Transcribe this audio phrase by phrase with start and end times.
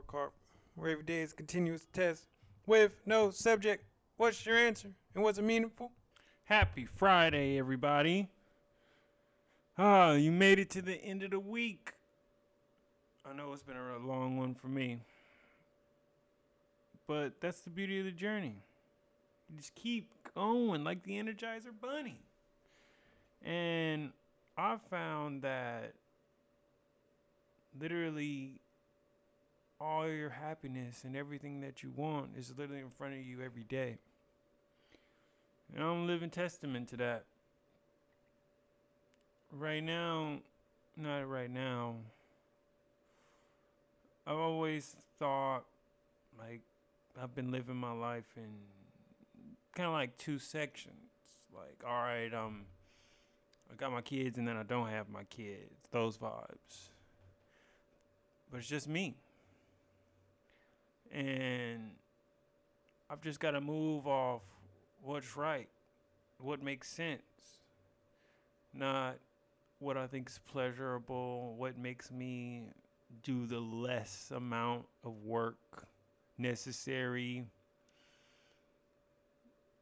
[0.00, 0.30] scorecard,
[0.74, 2.24] where every day is continuous test
[2.66, 3.84] with no subject.
[4.16, 4.90] What's your answer?
[5.14, 5.90] And was it meaningful?
[6.44, 8.28] Happy Friday, everybody.
[9.78, 11.92] Ah, you made it to the end of the week.
[13.28, 14.98] I know it's been a long one for me.
[17.06, 18.56] But that's the beauty of the journey.
[19.48, 22.20] You just keep going like the Energizer Bunny.
[23.44, 24.10] And
[24.56, 25.94] I found that
[27.80, 28.60] literally
[29.80, 33.64] all your happiness and everything that you want is literally in front of you every
[33.64, 33.96] day.
[35.74, 37.24] And I'm living testament to that.
[39.52, 40.38] Right now,
[40.96, 41.94] not right now.
[44.26, 45.64] I've always thought
[46.38, 46.60] like
[47.20, 48.50] I've been living my life in
[49.74, 50.94] kind of like two sections.
[51.54, 52.62] Like, all right, um,
[53.70, 55.88] I got my kids and then I don't have my kids.
[55.90, 56.90] Those vibes.
[58.50, 59.16] But it's just me.
[61.12, 61.90] And
[63.08, 64.42] I've just got to move off
[65.02, 65.68] what's right,
[66.38, 67.22] what makes sense,
[68.72, 69.16] not
[69.80, 72.64] what I think is pleasurable, what makes me
[73.22, 75.56] do the less amount of work
[76.38, 77.44] necessary,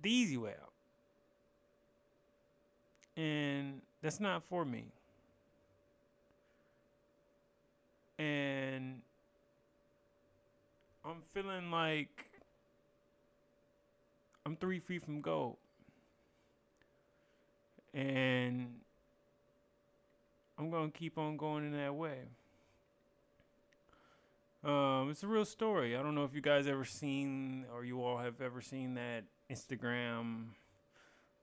[0.00, 0.72] the easy way out.
[3.16, 4.84] And that's not for me.
[8.18, 9.02] And
[11.10, 12.26] I'm feeling like
[14.46, 15.56] I'm three feet from gold.
[17.92, 18.68] And
[20.56, 22.18] I'm going to keep on going in that way.
[24.62, 25.96] Um, it's a real story.
[25.96, 29.24] I don't know if you guys ever seen or you all have ever seen that
[29.50, 30.44] Instagram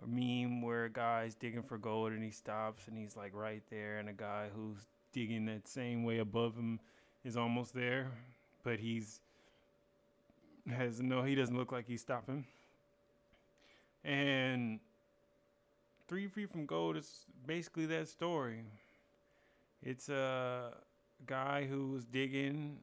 [0.00, 3.62] or meme where a guy's digging for gold and he stops and he's like right
[3.70, 6.80] there, and a guy who's digging that same way above him
[7.24, 8.10] is almost there,
[8.64, 9.20] but he's
[10.70, 12.44] has no, he doesn't look like he's stopping.
[14.04, 14.80] And
[16.08, 18.64] Three Feet from Gold is basically that story.
[19.82, 20.72] It's a
[21.26, 22.78] guy who was digging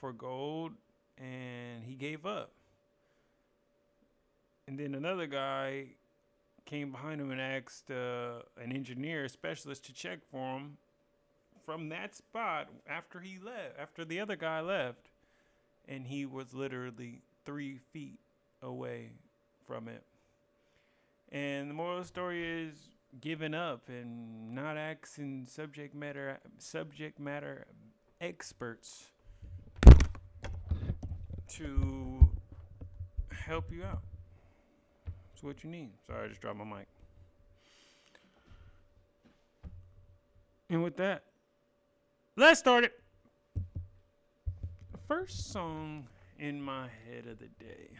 [0.00, 0.72] for gold
[1.18, 2.50] and he gave up.
[4.66, 5.86] And then another guy
[6.64, 10.76] came behind him and asked uh, an engineer, a specialist, to check for him
[11.64, 15.10] from that spot after he left, after the other guy left.
[15.88, 18.18] And he was literally three feet
[18.62, 19.10] away
[19.66, 20.02] from it.
[21.30, 22.74] And the moral story is
[23.20, 27.66] giving up and not asking subject matter subject matter
[28.20, 29.06] experts
[31.48, 32.28] to
[33.30, 34.02] help you out.
[35.32, 35.90] It's what you need.
[36.06, 36.86] Sorry, I just dropped my mic.
[40.68, 41.22] And with that,
[42.36, 43.00] let's start it.
[45.08, 47.90] First song in my head of the day.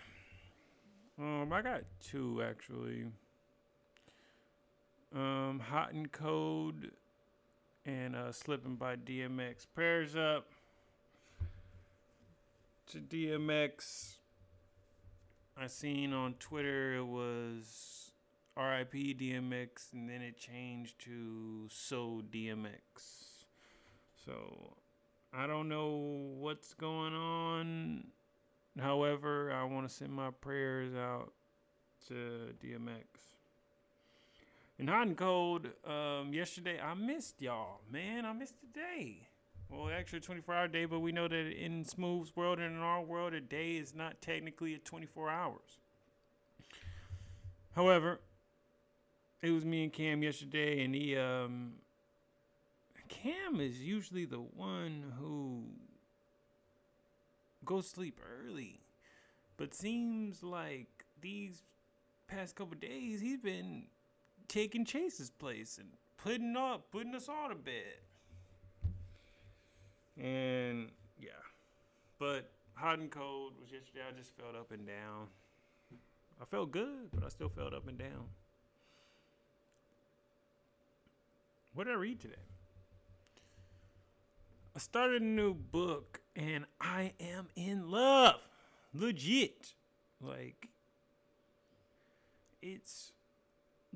[1.17, 3.05] Um, I got two actually.
[5.15, 6.75] Um, Hot and Cold
[7.85, 9.69] and uh, Slipping by DMX.
[9.73, 10.49] Prayers up
[12.91, 14.15] to DMX.
[15.57, 18.11] I seen on Twitter it was
[18.57, 22.73] RIP DMX and then it changed to So DMX.
[24.25, 24.73] So
[25.39, 28.05] I don't know what's going on.
[28.81, 31.33] However, I want to send my prayers out
[32.09, 33.05] to DMX.
[34.79, 38.25] And hot and cold, um, yesterday I missed y'all, man.
[38.25, 39.29] I missed the day.
[39.69, 43.03] Well, actually, 24 hour day, but we know that in Smooth's world and in our
[43.03, 45.79] world, a day is not technically a 24 hours.
[47.75, 48.21] However,
[49.43, 51.75] it was me and Cam yesterday, and he, um,
[53.09, 55.65] Cam is usually the one who
[57.65, 58.81] goes sleep early,
[59.57, 61.63] but seems like these
[62.29, 63.85] past couple days he's been
[64.49, 65.89] taking Chase's place and
[66.19, 68.01] putting up, putting us all to bed.
[70.19, 71.31] And yeah,
[72.19, 74.01] but hot and cold was yesterday.
[74.09, 75.29] I just felt up and down.
[76.41, 78.29] I felt good, but I still felt up and down.
[81.75, 82.35] What did I read today?
[84.77, 88.35] I started a new book and I am in love.
[88.93, 89.73] Legit.
[90.21, 90.69] Like,
[92.61, 93.13] it's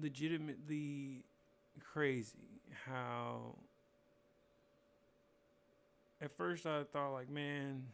[0.00, 1.24] legitimately
[1.92, 3.56] crazy how
[6.22, 7.84] at first I thought like, man,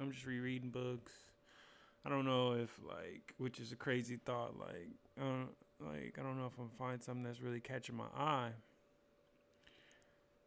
[0.00, 1.12] I'm just rereading books.
[2.04, 4.58] I don't know if like, which is a crazy thought.
[4.58, 5.48] Like, I don't,
[5.78, 8.50] like I don't know if I'm find something that's really catching my eye.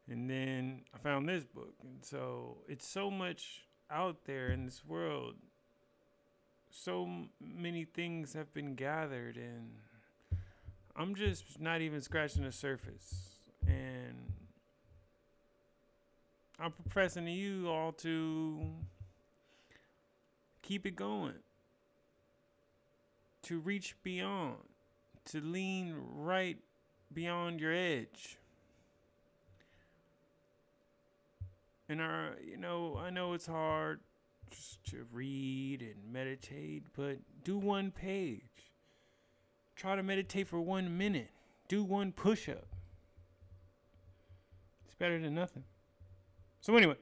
[0.09, 1.75] And then I found this book.
[1.83, 5.35] And so it's so much out there in this world.
[6.69, 7.07] So
[7.39, 9.69] many things have been gathered, and
[10.95, 13.35] I'm just not even scratching the surface.
[13.67, 14.33] And
[16.59, 18.71] I'm professing to you all to
[20.63, 21.35] keep it going,
[23.43, 24.57] to reach beyond,
[25.25, 26.57] to lean right
[27.13, 28.39] beyond your edge.
[31.89, 33.99] And our, you know, I know it's hard
[34.49, 38.41] just to read and meditate, but do one page.
[39.75, 41.31] Try to meditate for one minute.
[41.67, 42.67] Do one push up.
[44.85, 45.63] It's better than nothing.
[46.61, 46.95] So anyway,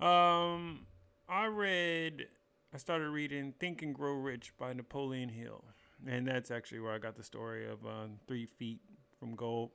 [0.00, 0.86] um,
[1.28, 2.26] I read,
[2.74, 5.62] I started reading Think and Grow Rich by Napoleon Hill,
[6.06, 8.80] and that's actually where I got the story of uh, Three Feet
[9.20, 9.70] from Gold,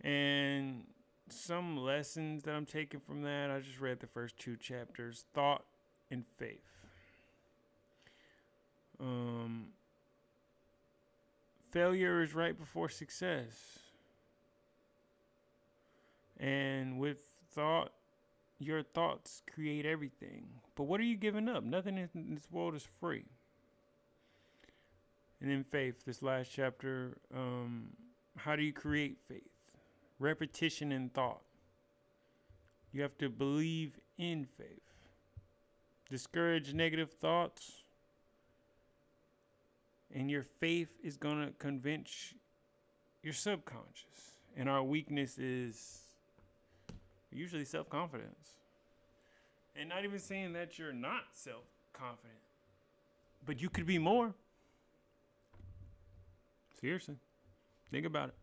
[0.00, 0.84] and
[1.32, 3.50] some lessons that I'm taking from that.
[3.50, 5.64] I just read the first two chapters: Thought
[6.10, 6.60] and Faith.
[9.00, 9.66] Um,
[11.70, 13.78] failure is right before success.
[16.38, 17.20] And with
[17.52, 17.92] thought,
[18.58, 20.46] your thoughts create everything.
[20.74, 21.64] But what are you giving up?
[21.64, 23.24] Nothing in this world is free.
[25.40, 27.88] And in faith, this last chapter, um,
[28.36, 29.42] how do you create faith?
[30.20, 31.40] Repetition in thought.
[32.92, 34.68] You have to believe in faith.
[36.10, 37.82] Discourage negative thoughts,
[40.14, 42.34] and your faith is going to convince
[43.22, 44.34] your subconscious.
[44.56, 46.00] And our weakness is
[47.32, 48.56] usually self confidence.
[49.76, 51.62] And not even saying that you're not self
[51.94, 52.40] confident,
[53.46, 54.34] but you could be more.
[56.78, 57.16] Seriously,
[57.90, 58.34] think about it.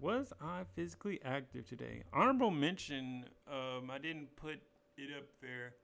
[0.00, 2.02] Was I physically active today?
[2.12, 3.26] Honorable mention.
[3.46, 4.58] Um, I didn't put
[4.96, 5.74] it up there.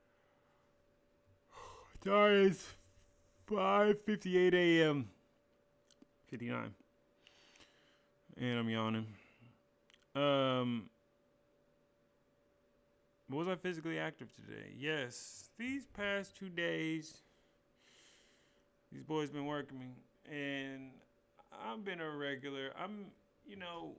[2.03, 2.65] It's
[3.47, 5.09] 5:58 a.m.
[6.29, 6.73] 59,
[8.37, 9.07] and I'm yawning.
[10.15, 10.89] Um,
[13.29, 14.73] was I physically active today?
[14.75, 15.49] Yes.
[15.59, 17.21] These past two days,
[18.91, 19.91] these boys been working me,
[20.31, 20.89] and
[21.51, 22.71] I've been a regular.
[22.81, 23.05] I'm,
[23.45, 23.95] you know,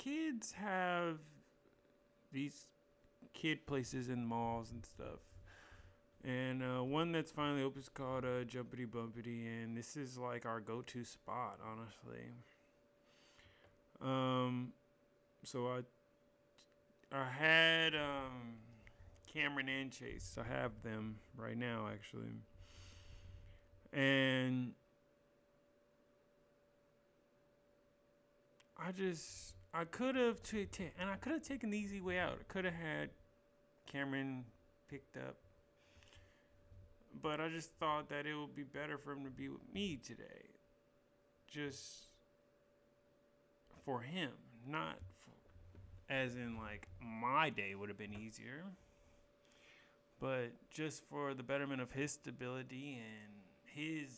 [0.00, 1.18] kids have
[2.32, 2.66] these
[3.34, 5.20] kid places in malls and stuff.
[6.24, 10.44] And uh, one that's finally open is called uh, Jumpity Bumpity, and this is like
[10.44, 12.26] our go-to spot, honestly.
[14.02, 14.72] Um,
[15.44, 15.80] so I
[17.12, 18.58] I had um
[19.32, 20.36] Cameron and Chase.
[20.38, 22.32] I have them right now actually.
[23.92, 24.72] And
[28.78, 32.18] I just I could have t- t- and I could have taken the easy way
[32.18, 32.38] out.
[32.40, 33.10] I could have had
[33.86, 34.44] Cameron
[34.88, 35.36] picked up.
[37.22, 39.98] But I just thought that it would be better for him to be with me
[40.04, 40.48] today.
[41.48, 42.04] Just
[43.84, 44.30] for him,
[44.66, 48.64] not for, as in like my day would have been easier,
[50.20, 53.32] but just for the betterment of his stability and
[53.64, 54.08] his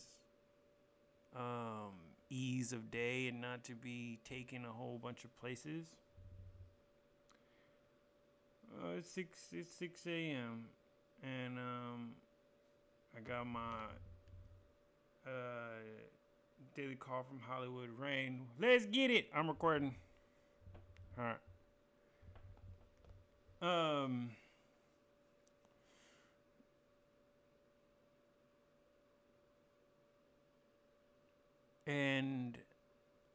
[1.34, 1.92] um,
[2.32, 5.86] ease of day and not to be taking a whole bunch of places.
[8.82, 10.64] Uh, it's six it's six a.m.
[11.22, 12.12] and um,
[13.14, 13.60] I got my
[15.26, 15.80] uh
[16.74, 18.46] daily call from Hollywood Rain.
[18.58, 19.28] Let's get it.
[19.36, 19.94] I'm recording.
[21.18, 21.36] All right.
[24.02, 24.30] Um.
[31.86, 32.56] And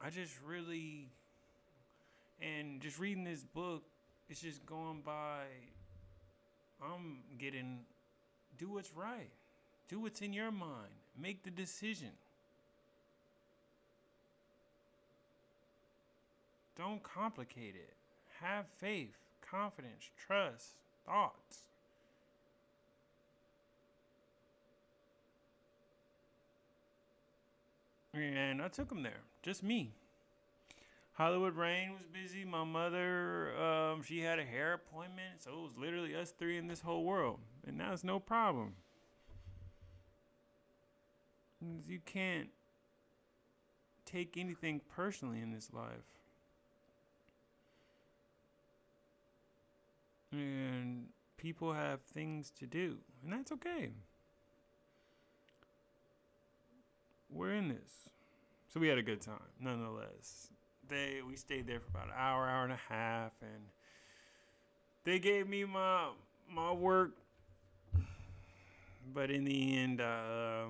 [0.01, 1.09] I just really,
[2.41, 3.83] and just reading this book,
[4.29, 5.43] it's just going by.
[6.81, 7.79] I'm getting,
[8.59, 9.31] do what's right,
[9.89, 12.11] do what's in your mind, make the decision.
[16.77, 17.93] Don't complicate it.
[18.39, 20.75] Have faith, confidence, trust,
[21.05, 21.63] thoughts.
[28.17, 29.91] And I took him there, just me.
[31.13, 32.45] Hollywood Rain was busy.
[32.45, 36.67] My mother, um, she had a hair appointment, so it was literally us three in
[36.67, 38.73] this whole world, and that's no problem.
[41.87, 42.49] You can't
[44.05, 46.17] take anything personally in this life.
[50.31, 51.07] and
[51.37, 53.91] people have things to do, and that's okay.
[57.29, 58.09] We're in this.
[58.67, 60.49] So we had a good time, nonetheless.
[60.89, 63.63] they we stayed there for about an hour, hour and a half, and
[65.03, 66.09] they gave me my
[66.49, 67.11] my work.
[69.13, 70.65] But in the end, uh,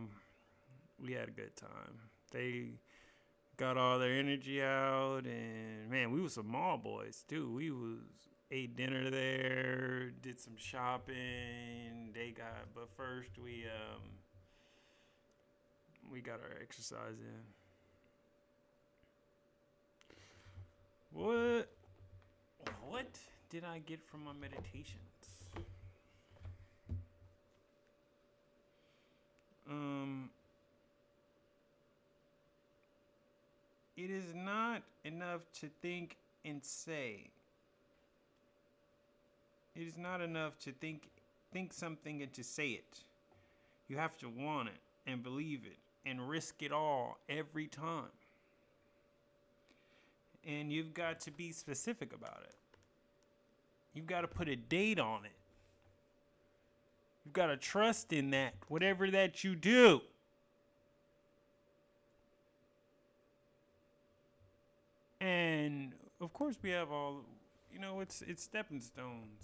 [1.03, 1.99] we had a good time.
[2.31, 2.65] They
[3.57, 7.51] got all their energy out, and man, we was some mall boys too.
[7.51, 7.99] We was
[8.51, 12.11] ate dinner there, did some shopping.
[12.13, 14.01] They got, but first we um
[16.11, 17.43] we got our exercise in.
[21.11, 21.69] What
[22.87, 23.07] what
[23.49, 24.95] did I get from my meditations?
[29.69, 30.29] Um
[33.95, 37.31] it is not enough to think and say.
[39.75, 41.09] It is not enough to think
[41.51, 42.99] think something and to say it.
[43.87, 48.11] You have to want it and believe it and risk it all every time.
[50.45, 52.55] And you've got to be specific about it.
[53.93, 55.31] You've got to put a date on it.
[57.25, 60.01] You've got to trust in that, whatever that you do.
[65.19, 67.25] And of course, we have all,
[67.73, 69.41] you know, it's it's stepping stones.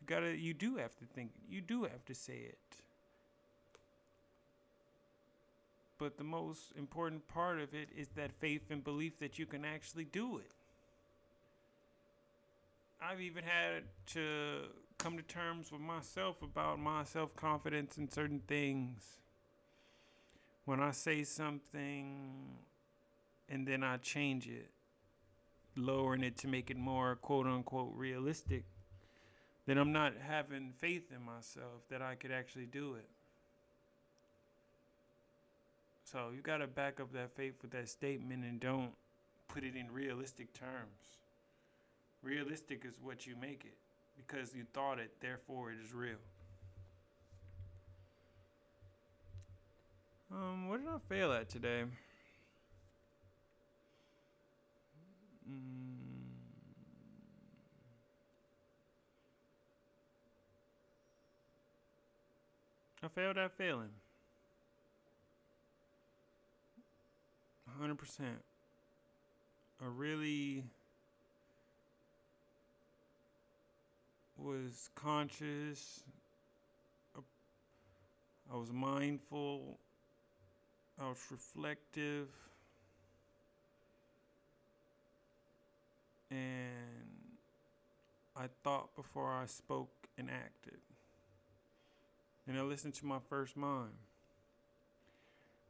[0.00, 2.58] You gotta, you do have to think, you do have to say it.
[5.98, 9.64] But the most important part of it is that faith and belief that you can
[9.64, 10.50] actually do it.
[13.00, 13.84] I've even had
[14.14, 14.62] to
[14.98, 19.02] come to terms with myself about my self confidence in certain things.
[20.64, 22.56] When I say something
[23.48, 24.70] and then I change it,
[25.76, 28.64] lowering it to make it more quote unquote realistic,
[29.66, 33.08] then I'm not having faith in myself that I could actually do it.
[36.14, 38.92] So you got to back up that faith with that statement and don't
[39.48, 41.18] put it in realistic terms.
[42.22, 43.74] Realistic is what you make it
[44.16, 46.14] because you thought it, therefore it is real.
[50.30, 51.82] Um, what did I fail at today?
[55.50, 55.56] Mm.
[63.02, 63.90] I failed at failing.
[67.80, 67.96] 100%.
[69.80, 70.64] I really
[74.38, 76.02] was conscious.
[78.52, 79.78] I was mindful.
[81.00, 82.28] I was reflective.
[86.30, 86.40] And
[88.36, 90.78] I thought before I spoke and acted.
[92.46, 93.92] And I listened to my first mind.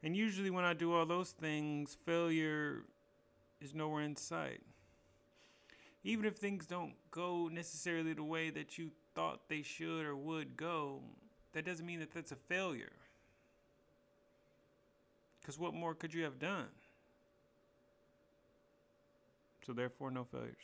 [0.05, 2.83] And usually, when I do all those things, failure
[3.63, 4.61] is nowhere in sight.
[6.05, 10.59] Even if things don't go necessarily the way that you thought they should or would
[10.59, 11.01] go,
[11.55, 12.93] that doesn't mean that that's a failure.
[15.41, 16.69] Because what more could you have done?
[19.67, 20.55] So, therefore, no failures.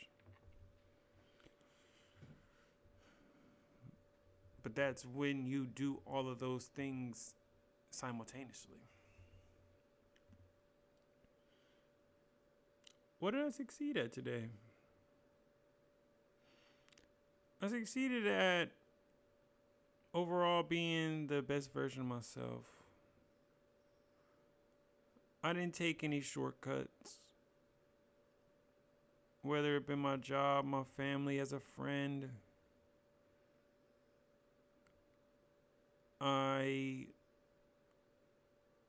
[4.61, 7.33] But that's when you do all of those things
[7.89, 8.77] simultaneously.
[13.21, 14.45] What did I succeed at today?
[17.61, 18.69] I succeeded at
[20.11, 22.63] overall being the best version of myself.
[25.43, 27.19] I didn't take any shortcuts.
[29.43, 32.27] Whether it been my job, my family, as a friend.
[36.19, 37.05] I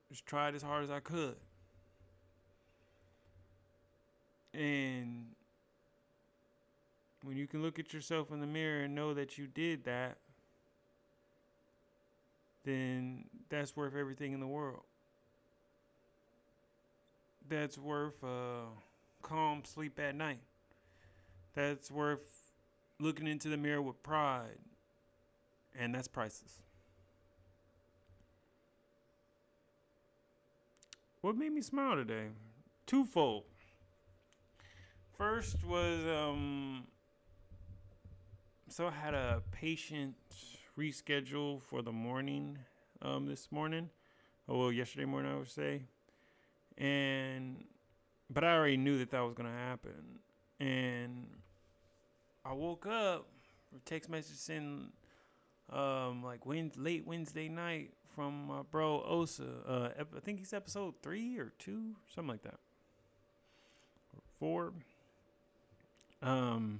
[0.09, 1.35] just tried as hard as I could.
[4.53, 5.27] And
[7.23, 10.17] when you can look at yourself in the mirror and know that you did that,
[12.65, 14.83] then that's worth everything in the world.
[17.49, 18.65] That's worth a
[19.21, 20.39] calm sleep at night.
[21.55, 22.53] That's worth
[22.99, 24.59] looking into the mirror with pride.
[25.77, 26.61] And that's priceless.
[31.21, 32.27] What made me smile today?
[32.85, 33.43] Twofold.
[35.17, 36.83] First was um
[38.67, 40.15] so I had a patient
[40.77, 42.57] reschedule for the morning
[43.01, 43.89] um this morning.
[44.49, 45.83] Oh well yesterday morning I would say.
[46.77, 47.63] And
[48.29, 50.19] but I already knew that that was to happen.
[50.59, 51.27] And
[52.43, 53.27] I woke up
[53.85, 54.87] text message in
[55.71, 59.47] um like Wednesday, late Wednesday night from my bro Osa.
[59.67, 62.59] Uh, I think he's episode three or two, something like that
[64.43, 64.73] four.
[66.23, 66.79] Um,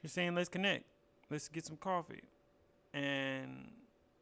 [0.00, 0.84] just saying, let's connect.
[1.30, 2.22] Let's get some coffee.
[2.94, 3.72] And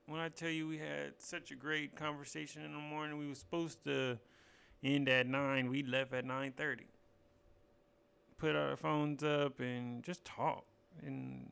[0.07, 3.35] when I tell you we had such a great conversation in the morning, we were
[3.35, 4.19] supposed to
[4.83, 5.69] end at nine.
[5.69, 6.87] We left at nine thirty.
[8.39, 10.65] Put our phones up and just talk
[11.07, 11.49] and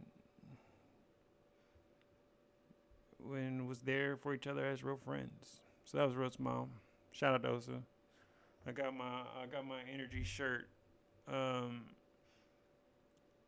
[3.19, 5.63] when was there for each other as real friends.
[5.85, 6.69] So that was real small.
[7.13, 7.83] Shout out to Osa.
[8.67, 10.69] I got my I got my energy shirt
[11.33, 11.83] um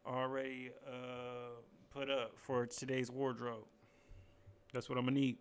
[0.07, 1.61] already uh
[1.93, 3.65] put up for today's wardrobe.
[4.73, 5.37] That's what I'm gonna need.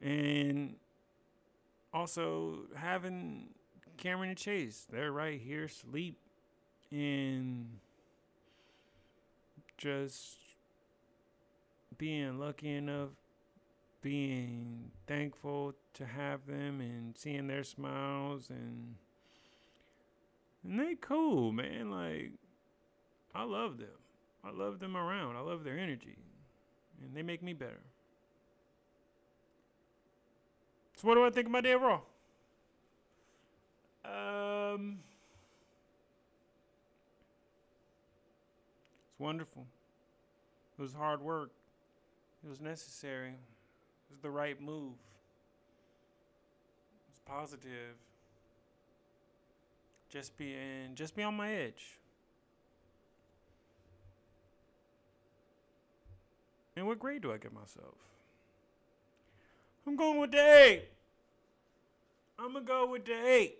[0.00, 0.76] And
[1.92, 3.48] also having
[3.96, 6.18] Cameron and Chase, they're right here, sleep
[6.90, 7.78] and
[9.76, 10.36] just
[11.98, 13.10] being lucky enough,
[14.02, 18.96] being thankful to have them and seeing their smiles and
[20.64, 21.90] and they cool, man.
[21.90, 22.32] Like
[23.34, 23.88] I love them.
[24.42, 25.36] I love them around.
[25.36, 26.16] I love their energy.
[27.02, 27.80] And they make me better.
[30.96, 32.00] So what do I think of my day of Raw?
[34.04, 35.00] Um
[39.14, 39.64] It's wonderful.
[40.76, 41.50] It was hard work.
[42.44, 43.28] It was necessary.
[43.28, 44.94] It was the right move.
[46.92, 47.94] It was positive.
[50.14, 51.98] Just being just be on my edge.
[56.76, 57.96] And what grade do I give myself?
[59.84, 60.84] I'm going with the eight.
[62.38, 63.58] I'm gonna go with the eight.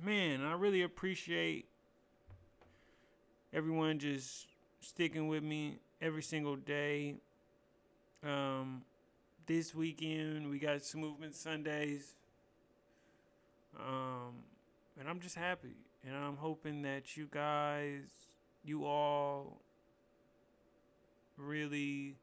[0.00, 1.66] Man, I really appreciate
[3.52, 4.46] everyone just
[4.78, 7.16] sticking with me every single day.
[8.24, 8.82] Um,
[9.44, 12.14] this weekend we got movement Sundays.
[13.76, 14.34] Um,
[14.98, 18.02] and I'm just happy, and I'm hoping that you guys,
[18.64, 19.60] you all,
[21.36, 22.16] really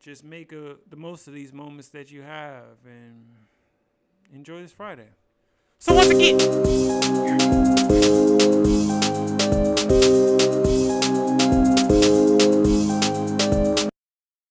[0.00, 3.26] just make a, the most of these moments that you have and
[4.32, 5.08] enjoy this Friday.
[5.78, 7.77] So once again.